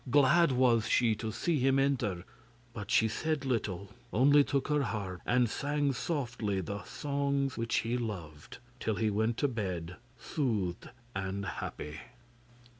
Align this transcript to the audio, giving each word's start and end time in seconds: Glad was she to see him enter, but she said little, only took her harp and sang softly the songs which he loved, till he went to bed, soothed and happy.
Glad 0.09 0.51
was 0.51 0.89
she 0.89 1.13
to 1.17 1.31
see 1.31 1.59
him 1.59 1.77
enter, 1.77 2.25
but 2.73 2.89
she 2.89 3.07
said 3.07 3.45
little, 3.45 3.91
only 4.11 4.43
took 4.43 4.67
her 4.69 4.81
harp 4.81 5.21
and 5.27 5.47
sang 5.47 5.93
softly 5.93 6.59
the 6.59 6.83
songs 6.85 7.55
which 7.55 7.75
he 7.81 7.97
loved, 7.99 8.57
till 8.79 8.95
he 8.95 9.11
went 9.11 9.37
to 9.37 9.47
bed, 9.47 9.97
soothed 10.17 10.89
and 11.13 11.45
happy. 11.45 11.99